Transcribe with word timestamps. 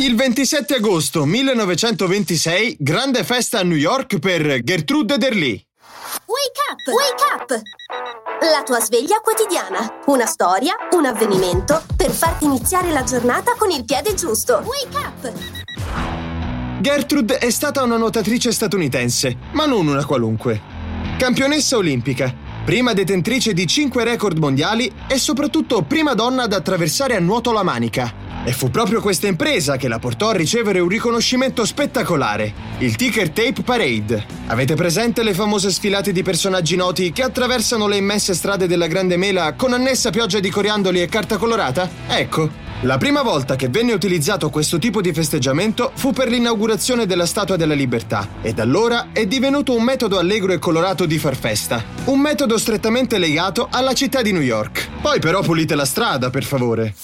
Il 0.00 0.14
27 0.14 0.76
agosto 0.76 1.24
1926, 1.24 2.76
grande 2.78 3.24
festa 3.24 3.58
a 3.58 3.62
New 3.64 3.76
York 3.76 4.20
per 4.20 4.62
Gertrude 4.62 5.18
Derlì. 5.18 5.60
Wake 6.24 6.60
up! 6.70 6.86
Wake 6.94 7.24
up! 7.34 7.62
La 8.42 8.62
tua 8.62 8.78
sveglia 8.78 9.18
quotidiana. 9.18 9.98
Una 10.06 10.26
storia, 10.26 10.76
un 10.92 11.04
avvenimento 11.04 11.82
per 11.96 12.12
farti 12.12 12.44
iniziare 12.44 12.92
la 12.92 13.02
giornata 13.02 13.56
con 13.58 13.72
il 13.72 13.84
piede 13.84 14.14
giusto. 14.14 14.62
Wake 14.64 14.96
up! 14.96 15.32
Gertrude 16.80 17.38
è 17.38 17.50
stata 17.50 17.82
una 17.82 17.96
nuotatrice 17.96 18.52
statunitense, 18.52 19.36
ma 19.54 19.66
non 19.66 19.88
una 19.88 20.04
qualunque. 20.04 20.62
Campionessa 21.18 21.76
olimpica, 21.76 22.32
prima 22.64 22.92
detentrice 22.92 23.52
di 23.52 23.66
5 23.66 24.04
record 24.04 24.38
mondiali 24.38 24.92
e 25.08 25.18
soprattutto 25.18 25.82
prima 25.82 26.14
donna 26.14 26.44
ad 26.44 26.52
attraversare 26.52 27.16
a 27.16 27.20
nuoto 27.20 27.50
la 27.50 27.64
Manica. 27.64 28.27
E 28.48 28.52
fu 28.52 28.70
proprio 28.70 29.02
questa 29.02 29.26
impresa 29.26 29.76
che 29.76 29.88
la 29.88 29.98
portò 29.98 30.30
a 30.30 30.32
ricevere 30.32 30.80
un 30.80 30.88
riconoscimento 30.88 31.66
spettacolare, 31.66 32.50
il 32.78 32.96
Ticker 32.96 33.28
Tape 33.28 33.60
Parade. 33.62 34.24
Avete 34.46 34.74
presente 34.74 35.22
le 35.22 35.34
famose 35.34 35.70
sfilate 35.70 36.12
di 36.12 36.22
personaggi 36.22 36.74
noti 36.74 37.12
che 37.12 37.22
attraversano 37.22 37.86
le 37.86 37.98
immense 37.98 38.32
strade 38.32 38.66
della 38.66 38.86
Grande 38.86 39.18
Mela 39.18 39.52
con 39.52 39.74
annessa 39.74 40.08
pioggia 40.08 40.40
di 40.40 40.48
coriandoli 40.48 41.02
e 41.02 41.08
carta 41.08 41.36
colorata? 41.36 41.90
Ecco, 42.06 42.48
la 42.80 42.96
prima 42.96 43.20
volta 43.20 43.54
che 43.54 43.68
venne 43.68 43.92
utilizzato 43.92 44.48
questo 44.48 44.78
tipo 44.78 45.02
di 45.02 45.12
festeggiamento 45.12 45.92
fu 45.94 46.12
per 46.12 46.30
l'inaugurazione 46.30 47.04
della 47.04 47.26
Statua 47.26 47.56
della 47.56 47.74
Libertà 47.74 48.26
e 48.40 48.54
da 48.54 48.62
allora 48.62 49.08
è 49.12 49.26
divenuto 49.26 49.76
un 49.76 49.82
metodo 49.82 50.16
allegro 50.16 50.54
e 50.54 50.58
colorato 50.58 51.04
di 51.04 51.18
far 51.18 51.36
festa. 51.36 51.84
Un 52.04 52.18
metodo 52.18 52.56
strettamente 52.56 53.18
legato 53.18 53.68
alla 53.70 53.92
città 53.92 54.22
di 54.22 54.32
New 54.32 54.40
York. 54.40 54.88
Poi 55.02 55.20
però 55.20 55.42
pulite 55.42 55.74
la 55.74 55.84
strada, 55.84 56.30
per 56.30 56.44
favore. 56.44 56.94